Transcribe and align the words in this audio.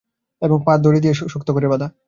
এবং 0.41 0.57
পা 0.65 0.73
দড়ি 0.77 0.99
দিয়ে 0.99 1.13
শক্ত 1.33 1.49
করে 1.51 1.67
বাঁধা। 1.67 1.87